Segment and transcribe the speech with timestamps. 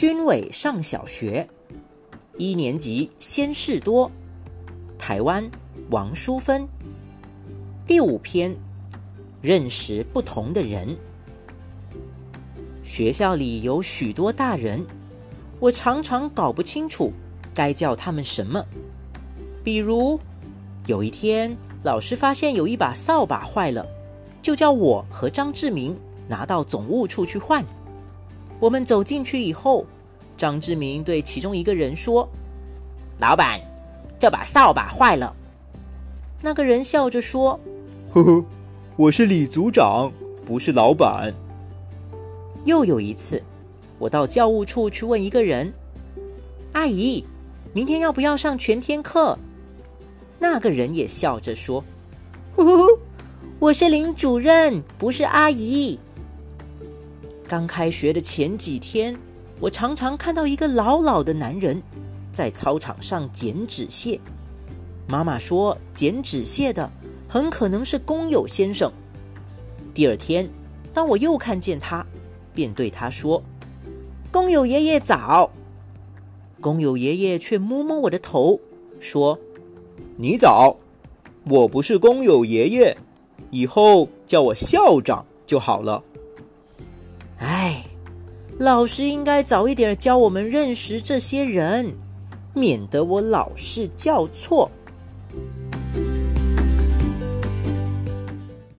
[0.00, 1.46] 军委上小学，
[2.38, 4.10] 一年级先事多，
[4.98, 5.46] 台湾
[5.90, 6.66] 王淑芬。
[7.86, 8.56] 第五篇，
[9.42, 10.96] 认识不同的人。
[12.82, 14.82] 学校里有许多大人，
[15.58, 17.12] 我常常搞不清楚
[17.52, 18.64] 该叫他们什么。
[19.62, 20.18] 比如，
[20.86, 23.86] 有一天老师发现有一把扫把坏了，
[24.40, 25.94] 就叫我和张志明
[26.26, 27.62] 拿到总务处去换。
[28.58, 29.86] 我们走进去以后，
[30.40, 32.26] 张志明对其中一个人说
[33.20, 33.60] ：“老板，
[34.18, 35.36] 这把扫把坏了。”
[36.40, 37.60] 那个人笑着说
[38.10, 38.42] ：“呵呵，
[38.96, 40.10] 我是李组长，
[40.46, 41.34] 不是老板。”
[42.64, 43.42] 又有一次，
[43.98, 45.70] 我到教务处去问一个人
[46.72, 47.22] ：“阿姨，
[47.74, 49.38] 明天要不要上全天课？”
[50.40, 51.84] 那个人也笑着说
[52.56, 52.98] ：“呵呵，
[53.58, 55.98] 我是林主任，不是阿姨。”
[57.46, 59.14] 刚开学的前几天，
[59.60, 61.80] 我常常看到一个老老的男人
[62.32, 64.18] 在操场上剪纸屑。
[65.06, 66.90] 妈妈说，剪纸屑的
[67.28, 68.90] 很可能是工友先生。
[69.92, 70.48] 第二天，
[70.94, 72.04] 当我又看见他，
[72.54, 73.42] 便对他说
[74.32, 75.50] ：“工友爷爷早。”
[76.60, 78.58] 工友爷爷却摸摸我的头，
[78.98, 79.38] 说
[80.16, 80.76] ：“你早，
[81.44, 82.96] 我不是工友爷爷，
[83.50, 86.02] 以后叫我校长就好了。”
[87.38, 87.84] 哎，
[88.60, 91.94] 老师应该早一点教我们认识这些人，
[92.52, 94.70] 免得我老是叫错。